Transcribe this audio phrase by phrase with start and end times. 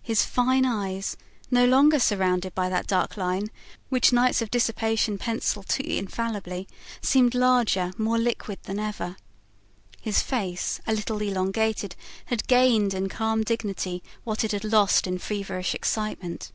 [0.00, 1.16] His fine eyes,
[1.50, 3.50] no longer surrounded by that dark line
[3.88, 6.68] which nights of dissipation pencil too infallibly,
[7.02, 9.16] seemed larger, more liquid than ever.
[10.00, 15.18] His face, a little elongated, had gained in calm dignity what it had lost in
[15.18, 16.52] feverish excitement.